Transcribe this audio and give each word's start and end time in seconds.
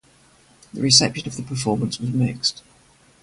The 0.73 0.81
reception 0.81 1.27
of 1.27 1.35
the 1.35 1.43
performance 1.43 1.99
was 1.99 2.09
mixed. 2.09 2.63